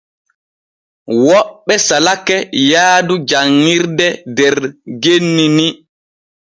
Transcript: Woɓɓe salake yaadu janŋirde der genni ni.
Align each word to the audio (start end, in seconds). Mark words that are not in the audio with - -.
Woɓɓe 1.27 1.73
salake 1.87 2.35
yaadu 2.71 3.15
janŋirde 3.29 4.07
der 4.35 4.55
genni 5.01 5.45
ni. 5.57 5.67